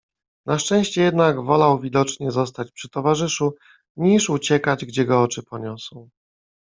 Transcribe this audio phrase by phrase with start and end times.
[0.45, 3.53] Na szczęście jednak wolał widocznie zostać przy towarzyszu,
[3.97, 6.09] niż uciekać, gdzie go oczy poniosą.